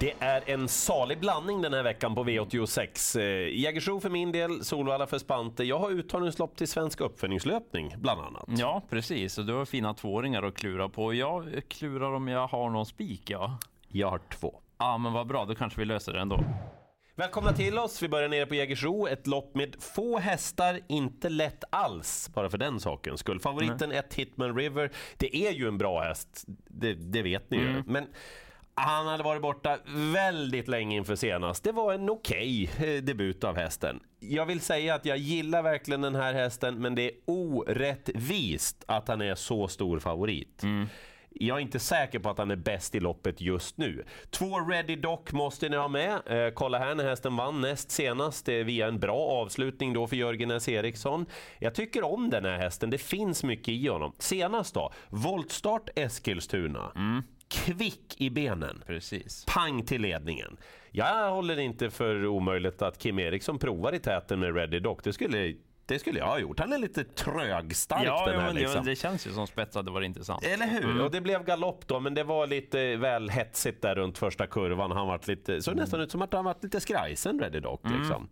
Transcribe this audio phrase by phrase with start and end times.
[0.00, 3.18] Det är en salig blandning den här veckan på V86.
[3.20, 5.64] Eh, Jägersro för min del, Solvalla för Spante.
[5.64, 8.44] Jag har uttagningslopp till Svensk uppföljningslöpning bland annat.
[8.46, 9.38] Ja, precis.
[9.38, 11.14] Och du har fina tvååringar att klura på.
[11.14, 13.58] Jag klurar om jag har någon spik, ja.
[13.88, 14.60] Jag har två.
[14.78, 15.44] Ja, men vad bra.
[15.44, 16.44] Då kanske vi löser det ändå.
[17.14, 18.02] Välkomna till oss.
[18.02, 19.08] Vi börjar nere på Jägersro.
[19.08, 23.40] Ett lopp med få hästar, inte lätt alls, bara för den sakens skull.
[23.40, 24.90] Favoriten är Hitman River.
[25.16, 27.70] Det är ju en bra häst, det, det vet ni ju.
[27.70, 27.82] Mm.
[27.86, 28.06] Men
[28.78, 29.78] han hade varit borta
[30.12, 31.64] väldigt länge inför senast.
[31.64, 34.00] Det var en okej eh, debut av hästen.
[34.20, 39.08] Jag vill säga att jag gillar verkligen den här hästen, men det är orättvist att
[39.08, 40.62] han är så stor favorit.
[41.30, 44.04] Jag är inte säker på att han är bäst i loppet just nu.
[44.30, 46.20] Två Ready Doc måste ni ha med.
[46.26, 50.16] Eh, kolla här när hästen vann näst senast är via en bra avslutning då för
[50.16, 50.68] Jörgen S.
[50.68, 51.26] Eriksson.
[51.58, 54.12] Jag tycker om den här hästen, det finns mycket i honom.
[54.18, 56.92] Senast då, voltstart Eskilstuna.
[57.48, 58.82] Kvick i benen.
[58.86, 59.44] Precis.
[59.48, 60.56] Pang till ledningen.
[60.90, 64.98] Jag håller inte för omöjligt att Kim Eriksson provar i täten med Ready Doc.
[65.02, 65.54] Det skulle,
[65.86, 66.60] det skulle jag ha gjort.
[66.60, 68.84] Han är lite trögstark Ja, den ja, här men liksom.
[68.84, 70.44] det, känns ju som spets hade varit intressant.
[70.44, 71.02] Eller hur?
[71.02, 74.90] Och det blev galopp då, men det var lite väl hetsigt där runt första kurvan.
[74.90, 77.80] Han var lite, såg nästan ut som att han varit lite skrajsen, Ready Doc.
[77.98, 78.28] Liksom.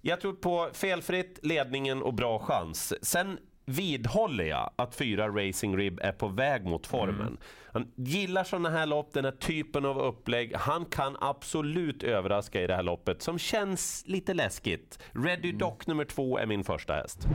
[0.00, 3.04] Jag tror på felfritt, ledningen och bra chans.
[3.04, 3.38] Sen
[3.68, 7.38] vidhåller jag att fyra Racing Rib är på väg mot formen.
[7.72, 10.56] Han gillar sådana här lopp, den här typen av upplägg.
[10.56, 14.98] Han kan absolut överraska i det här loppet som känns lite läskigt.
[15.12, 17.28] Ready Doc nummer två är min första häst.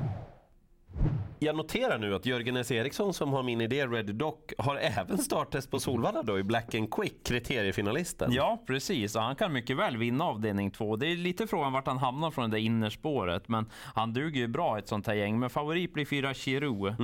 [1.44, 2.72] Jag noterar nu att Jörgen S.
[2.72, 6.75] Eriksson som har min idé Ready Doc har även starttest på Solvalla då i Black
[6.75, 8.31] and Quick, kriteriefinalisten.
[8.31, 9.16] Ja, precis.
[9.16, 10.95] Och han kan mycket väl vinna avdelning två.
[10.95, 14.47] Det är lite frågan vart han hamnar från det där innerspåret, men han duger ju
[14.47, 15.39] bra i ett sånt här gäng.
[15.39, 16.95] Men favorit blir fyra Chirou,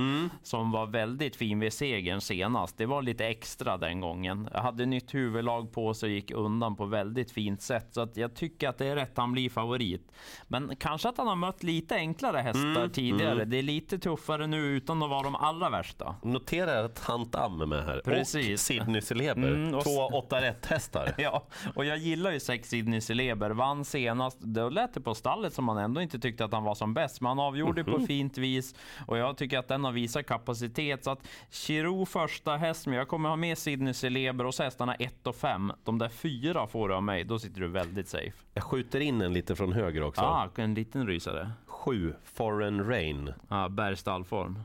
[0.42, 2.78] som var väldigt fin vid segern senast.
[2.78, 4.48] Det var lite extra den gången.
[4.52, 8.16] Jag hade nytt huvudlag på sig och gick undan på väldigt fint sätt, så att
[8.16, 10.12] jag tycker att det är rätt han blir favorit.
[10.48, 13.44] Men kanske att han har mött lite enklare hästar tidigare.
[13.44, 16.14] Det är lite tuffare nu utan att vara de allra värsta.
[16.22, 17.98] Noterar att Hunt Am är med här.
[17.98, 18.62] Och Precis.
[18.62, 19.48] Sidney Celeber.
[19.48, 21.14] Mm, och- Två 8 rätt hästar.
[21.18, 23.50] Ja, och jag gillar ju sex Sidney Celeber.
[23.50, 24.40] Vann senast.
[24.40, 27.20] Då lät det på stallet som man ändå inte tyckte att han var som bäst.
[27.20, 28.74] Men han avgjorde på fint vis.
[29.06, 31.04] Och jag tycker att den har visat kapacitet.
[31.04, 34.94] Så att Chiro första häst, men jag kommer ha med Sidney Celeber och så hästarna
[34.94, 35.72] 1 och 5.
[35.84, 37.24] De där fyra får du av mig.
[37.24, 38.32] Då sitter du väldigt safe.
[38.54, 40.22] Jag skjuter in en lite från höger också.
[40.22, 41.50] Ah, en liten rysare.
[41.80, 43.32] Sju Foreign Rain.
[43.48, 44.58] Ah, Bergstallform.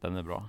[0.00, 0.48] Den är bra.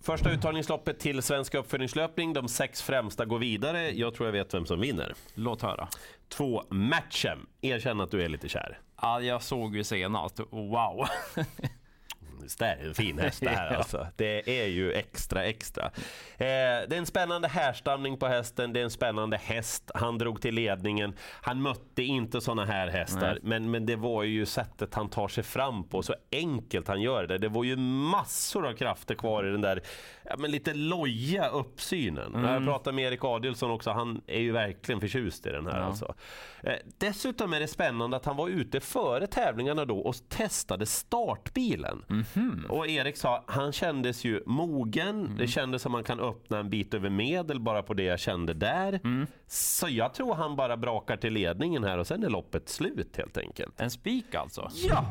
[0.00, 2.32] Första uttagningsloppet till Svenska uppföljningslöpning.
[2.32, 3.90] De sex främsta går vidare.
[3.90, 5.14] Jag tror jag vet vem som vinner.
[5.34, 5.88] Låt höra.
[6.28, 7.46] Två Matchem.
[7.60, 8.78] Erkänn att du är lite kär.
[8.96, 10.40] Ah, jag såg ju senast.
[10.50, 11.06] Wow.
[12.58, 14.06] Det är en fin häst det här alltså.
[14.16, 15.84] Det är ju extra extra.
[15.84, 15.88] Eh,
[16.38, 19.90] det är en spännande härstamning på hästen, det är en spännande häst.
[19.94, 21.14] Han drog till ledningen.
[21.42, 25.44] Han mötte inte såna här hästar, men, men det var ju sättet han tar sig
[25.44, 27.38] fram på, så enkelt han gör det.
[27.38, 29.82] Det var ju massor av krafter kvar i den där
[30.22, 32.34] ja, men lite loja uppsynen.
[32.34, 32.52] Mm.
[32.52, 35.78] Jag pratade med Erik Adielsson också, han är ju verkligen förtjust i den här.
[35.78, 35.84] Ja.
[35.84, 36.14] Alltså.
[36.62, 42.04] Eh, dessutom är det spännande att han var ute före tävlingarna då och testade startbilen.
[42.34, 42.66] Mhm.
[42.68, 45.36] Och Erik sa, han kändes ju mogen, Mm.
[45.36, 48.54] det kändes som man kan öppna en bit över medel bara på det jag kände
[48.54, 49.00] där.
[49.04, 49.26] Mm.
[49.46, 53.36] Så jag tror han bara brakar till ledningen här och sen är loppet slut helt
[53.36, 53.80] enkelt.
[53.80, 54.68] En spik alltså.
[54.88, 55.04] Ja!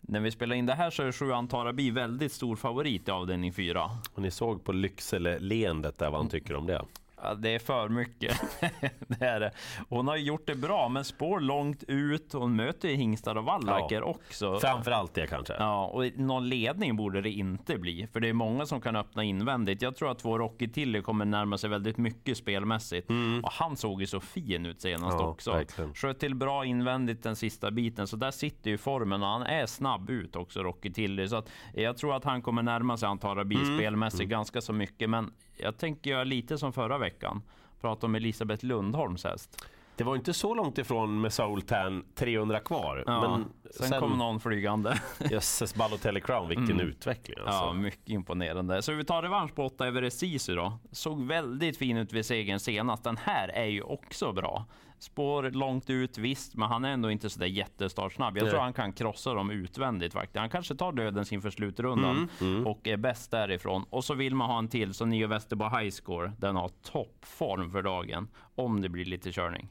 [0.00, 3.52] När vi spelar in det här så är sjuan Tarabi väldigt stor favorit i avdelning
[3.52, 3.90] 4.
[4.14, 6.82] Och ni såg på Lycksele-leendet där vad han tycker om det.
[7.22, 8.36] Ja, det är för mycket.
[9.08, 9.50] det är det.
[9.88, 12.32] Hon har gjort det bra, men spår långt ut.
[12.32, 14.02] Hon möter ju hingstar och vallacker Ja.
[14.04, 14.58] också.
[14.60, 15.54] Framförallt det kanske.
[15.58, 19.24] Ja, och någon ledning borde det inte bli, för det är många som kan öppna
[19.24, 19.82] invändigt.
[19.82, 23.10] Jag tror att vår Rocky Tilly kommer närma sig väldigt mycket spelmässigt.
[23.42, 25.24] Och han såg ju så fin ut senast Mm.
[25.24, 25.52] Ja, också.
[25.52, 25.94] verkligen.
[25.94, 29.66] Sköt till bra invändigt den sista biten, så där sitter ju formen och han är
[29.66, 31.28] snabb ut också, Rocky Tilly.
[31.28, 33.76] Så att jag tror att han kommer närma sig Antarabi Mm.
[33.78, 35.10] spelmässigt ganska så mycket.
[35.10, 37.42] Men jag tänker göra lite som förra veckan.
[37.80, 39.64] Prata om Elisabeth Lundholms häst.
[39.96, 43.04] Det var inte så långt ifrån med Soultan 300 kvar.
[43.06, 45.00] Ja, men sen, kom någon flygande.
[45.30, 47.52] Jösses, Balotelli Crown, vilken utveckling alltså.
[47.52, 48.82] Ja, mycket imponerande.
[48.82, 50.78] Så vi tar revansch på 8 Everest Sisu då.
[50.92, 53.04] Såg väldigt fin ut vid segern senast.
[53.04, 54.66] Den här är ju också bra.
[55.02, 58.38] Spår långt ut, visst, men han är ändå inte sådär jättestartsnabb.
[58.38, 60.36] Jag tror han kan krossa dem utvändigt faktiskt.
[60.36, 63.84] Han kanske tar dödens inför slutrundan Mm, och är bäst därifrån.
[63.90, 67.70] Och så vill man ha en till, så Nio Västerbo High Score, den har toppform
[67.70, 68.28] för dagen.
[68.54, 69.68] Om det blir lite körning.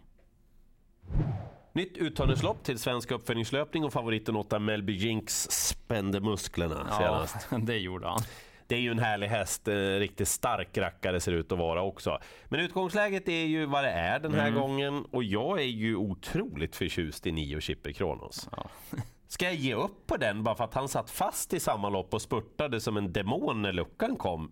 [1.73, 7.49] Nytt uttagningslopp till svensk uppföljningslöpning och favoriten 8 Melby Jinx spände musklerna senast.
[7.67, 8.19] det gjorde han.
[8.69, 12.19] Det är ju en härlig häst, en riktigt stark rackare ser ut att vara också.
[12.45, 16.75] Men utgångsläget är ju vad det är den här gången och jag är ju otroligt
[16.75, 18.49] förtjust i Nio Chipper Kronos.
[18.51, 18.69] Ja.
[19.27, 22.13] Ska jag ge upp på den bara för att han satt fast i samma lopp
[22.13, 24.51] och spurtade som en demon när luckan kom?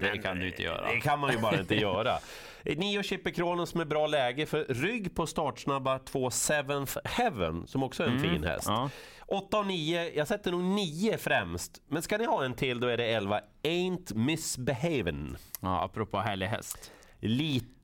[0.00, 0.92] Det kan du inte göra.
[0.92, 2.18] Det kan man ju bara inte göra.
[2.64, 8.02] Nio Chipper Kronos med bra läge för rygg på startsnabba två Seventh Heaven som också
[8.02, 8.66] är en fin häst.
[8.68, 8.90] Ja.
[9.26, 11.82] 8 och 9, jag sätter nog 9 främst.
[11.88, 15.36] Men ska ni ha en till då är det 11 Ain't Misbehaven.
[15.60, 16.92] Ja, apropå härlig häst.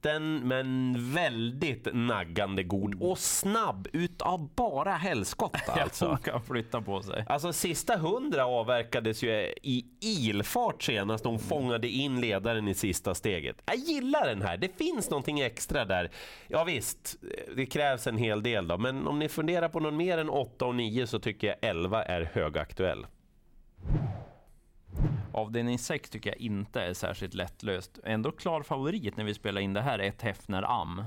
[0.02, 6.06] Liten men väldigt naggande god och snabb utav bara helskotta alltså.
[6.06, 7.24] Hon kan flytta på sig.
[7.28, 9.30] Alltså sista hundra avverkades ju
[9.62, 13.62] i ilfart senast hon fångade in ledaren i sista steget.
[13.66, 16.10] Jag gillar den här, det finns någonting extra där.
[16.48, 17.16] Ja visst,
[17.56, 20.66] det krävs en hel del då, men om ni funderar på någon mer än 8
[20.66, 23.06] och 9 så tycker jag 11 är högaktuell.
[25.34, 27.98] Avdelning 6 tycker jag inte är särskilt lättlöst.
[28.04, 30.98] Ändå klar favorit när vi spelar in det här är ett Hefner Am.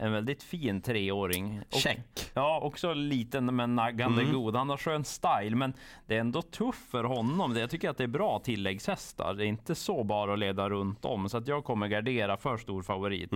[0.00, 1.60] En väldigt fin treåring.
[1.70, 2.30] Och- Check.
[2.34, 4.56] Ja, också liten men naggande god.
[4.56, 5.72] Han har skön style, men
[6.06, 7.56] det är ändå tufft för honom.
[7.56, 9.34] Jag tycker att det är bra tilläggshästar.
[9.34, 12.56] Det är inte så bara att leda runt om, så att jag kommer gardera för
[12.56, 13.30] stor favorit.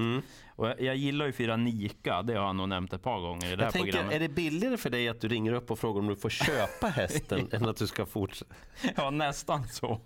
[0.56, 3.46] Och jag, jag gillar ju fyra Nika, det har jag nog nämnt ett par gånger
[3.46, 4.14] i det här Jag tänker, programmet.
[4.17, 6.87] är det billigare för dig att du ringer upp och frågar om du får köpa
[6.96, 8.55] hästen än att du ska fortsätta?
[8.96, 10.00] Ja, nästan så.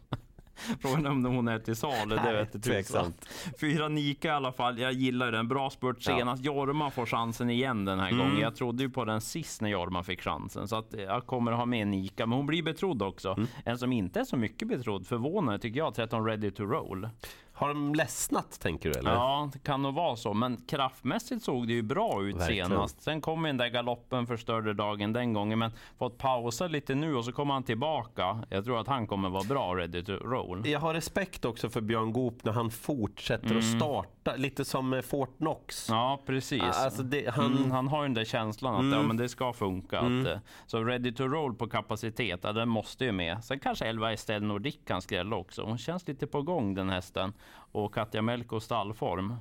[0.80, 3.12] Frågan är om hon är till salu, det Nej, vet tusan.
[3.60, 4.78] Fyra Nika i alla fall.
[4.78, 5.48] Jag gillar ju den.
[5.48, 6.44] Bra spurt senast.
[6.44, 8.38] Jorma får chansen igen den här gången.
[8.40, 10.68] Jag trodde ju på den sist när Jorma fick chansen.
[10.68, 12.26] Så att jag kommer att ha med Nika.
[12.26, 13.36] Men hon blir betrodd också.
[13.64, 17.08] En som inte är så mycket betrodd, förvånande tycker jag, 13 Ready to Roll.
[17.54, 19.10] Har de ledsnat tänker du eller?
[19.10, 20.34] Ja, det kan nog vara så.
[20.34, 22.68] Men kraftmässigt såg det ju bra ut Verkligen.
[22.68, 23.02] senast.
[23.02, 25.58] Sen kom den där galoppen förstörde dagen den gången.
[25.58, 28.44] Men fått pausa lite nu och så kommer han tillbaka.
[28.50, 30.66] Jag tror att han kommer vara bra ready to roll.
[30.68, 35.04] Jag har respekt också för Björn Goop när han fortsätter att starta, lite som med
[35.04, 35.88] Fort Knox.
[35.88, 36.62] Ja, precis.
[36.62, 39.52] Alltså det, han, Mm, han har ju den där känslan att ja, men det ska
[39.52, 40.00] funka.
[40.00, 43.44] Att, eh, så ready to roll på kapacitet, ja, den måste ju med.
[43.44, 45.62] Sen kanske 11 Estelle Nordic kan skrälla också.
[45.62, 47.32] Hon känns lite på gång den hästen.
[47.50, 49.36] Och Katja Melko stallform,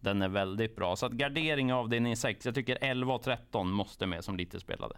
[0.00, 0.96] den är väldigt bra.
[0.96, 4.60] Så att gardering av avdelning 6, jag tycker 11 och 13 måste med som lite
[4.60, 4.96] spelade.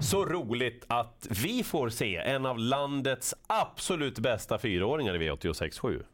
[0.00, 6.04] Så roligt att vi får se en av landets absolut bästa fyraåringar i V86.7.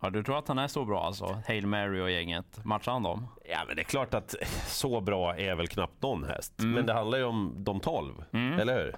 [0.00, 1.42] Ja, du tror att han är så bra alltså?
[1.46, 2.64] Hail Mary och gänget.
[2.64, 3.28] Matchar han dem?
[3.44, 4.34] Ja, men det är klart att
[4.66, 6.52] så bra är väl knappt någon häst.
[6.56, 8.96] Men det handlar ju om de 12, eller hur?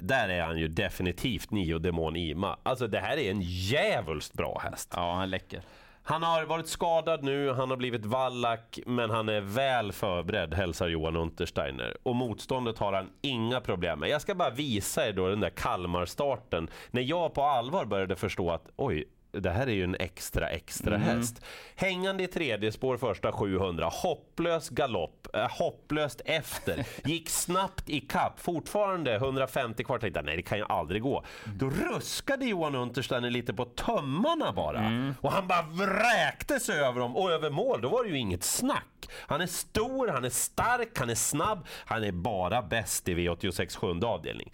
[0.00, 2.58] Där är han ju definitivt Nio Demon Ima.
[2.62, 4.92] Alltså det här är en djävulskt bra häst.
[4.96, 5.62] Ja, han läcker.
[6.04, 10.88] Han har varit skadad nu, han har blivit vallack, men han är väl förberedd, hälsar
[10.88, 11.96] Johan Untersteiner.
[12.02, 14.08] Och motståndet har han inga problem med.
[14.08, 16.68] Jag ska bara visa er då den där Kalmar-starten.
[16.90, 20.96] När jag på allvar började förstå att oj, det här är ju en extra extra
[20.96, 21.42] häst.
[21.76, 28.40] Hängande i tredje spår första 700, hopplös galopp, eh, hopplöst efter, gick snabbt i kapp.
[28.40, 29.98] fortfarande 150 kvar.
[29.98, 31.24] Tänkte nej det kan ju aldrig gå.
[31.44, 37.16] Då ruskade Johan Untersteiner lite på tömmarna bara och han bara vräkte sig över dem
[37.16, 37.80] och över mål.
[37.80, 39.08] Då var det ju inget snack.
[39.12, 43.76] Han är stor, han är stark, han är snabb, han är bara bäst i V86
[43.78, 44.52] sjunde avdelning.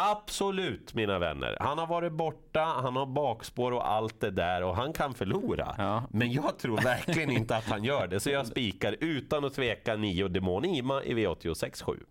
[0.00, 1.56] Absolut mina vänner.
[1.60, 5.74] Han har varit borta, han har bakspår och allt det där och han kan förlora.
[5.78, 6.02] Ja.
[6.10, 8.20] Men jag tror verkligen inte att han gör det.
[8.20, 12.04] Så jag spikar utan att tveka Nio Demon Ima i V86 7.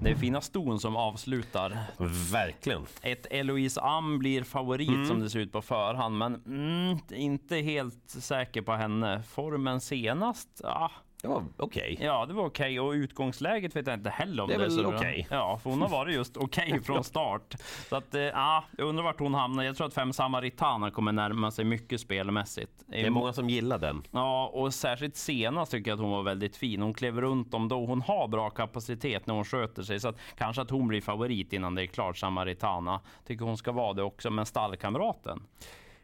[0.00, 1.76] Det är fina ston som avslutar.
[2.32, 2.86] Verkligen.
[3.02, 8.10] Ett Eloise Am blir favorit som det ser ut på förhand, men mm, inte helt
[8.10, 9.22] säker på henne.
[9.22, 10.90] Formen senast, ah, Ja,
[11.56, 11.98] okej.
[12.00, 14.86] ja det var okej och utgångsläget vet jag inte heller om Det är det, väl
[14.86, 15.26] okej.
[15.30, 17.54] Ja, för hon har varit just okej från start.
[17.88, 19.64] Så att, eh, ja, jag undrar vart hon hamnar.
[19.64, 22.72] Jag tror att Fem Samaritana kommer närma sig mycket spelmässigt.
[22.86, 24.02] Det är många som gillar den.
[24.10, 26.82] Ja, och särskilt senast tycker jag att hon var väldigt fin.
[26.82, 27.86] Hon klev runt dem då.
[27.86, 31.52] Hon har bra kapacitet när hon sköter sig, så att kanske att hon blir favorit
[31.52, 32.18] innan det är klart.
[32.18, 35.42] Samaritana tycker hon ska vara det också, men stallkamraten.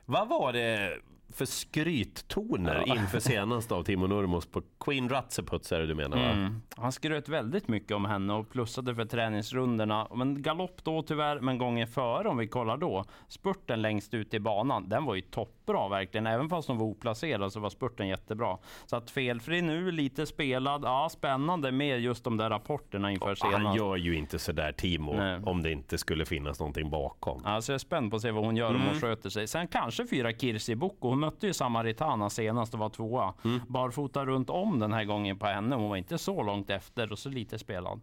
[0.04, 0.98] Vad var det
[1.32, 6.30] för skryttoner inför senaste av Timo Nurmos på Queen Ratseputs är det du menar va?
[6.30, 6.62] Mm.
[6.76, 10.08] Han skröt väldigt mycket om henne och plussade för träningsrundorna.
[10.14, 13.04] Men galopp då tyvärr, men gången före om vi kollar då.
[13.28, 16.26] Spurten längst ut i banan, den var ju toppbra verkligen.
[16.26, 18.58] Även fast hon var oplacerad så var spurten jättebra.
[18.86, 20.84] Så att felfri nu, lite spelad.
[20.84, 23.58] Ja, spännande med just de där rapporterna inför senast.
[23.58, 25.40] Han gör ju inte sådär Timo Nej.
[25.44, 27.44] om det inte skulle finnas någonting bakom.
[27.44, 29.46] Alltså jag är spänd på att se vad hon gör om hon sköter sig.
[29.46, 31.14] Sen kanske fyra Kirsi Boko.
[31.20, 33.34] Hon mötte ju Samaritana senast och var tvåa.
[33.66, 35.76] Barfota runt om den här gången på henne.
[35.76, 38.00] Hon var inte så långt efter och så lite spelad.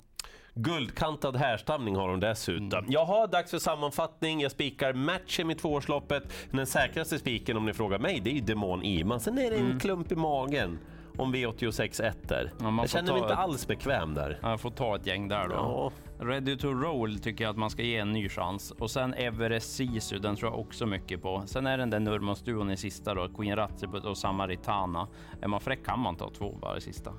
[0.54, 2.86] Guldkantad härstamning har de dessutom.
[2.88, 4.42] Jaha, dags för sammanfattning.
[4.42, 6.24] Jag spikar matchen i tvåårsloppet.
[6.52, 9.20] Den säkraste spiken om ni frågar mig, det är ju Demon Ima.
[9.20, 10.80] Sen är det en klump i magen
[11.18, 12.52] om V86 ettor.
[12.60, 14.40] Ja, jag känner mig ta inte alls bekväm där.
[14.42, 15.56] Jag får ta ett gäng där då.
[15.56, 15.92] Ja.
[16.20, 18.72] Ready to roll tycker jag att man ska ge en ny chans.
[18.72, 21.44] Och sen Everest Sisu, den tror jag också mycket på.
[21.46, 25.08] Sen är den där Nurmos-duon i sista då, Queen Ratsibut och Samaritana.
[25.42, 27.14] Är man fräck kan man ta två bara i sista.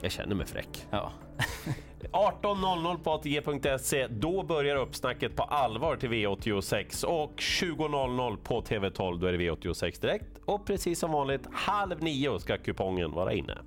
[0.00, 0.86] Jag känner mig fräck.
[0.90, 1.12] Ja.
[2.12, 4.06] 18.00 på ATG.se.
[4.06, 10.00] Då börjar uppsnacket på allvar till V86 och 20.00 på TV12 då är det V86
[10.00, 10.38] direkt.
[10.44, 13.58] Och precis som vanligt halv nio ska kupongen vara inne.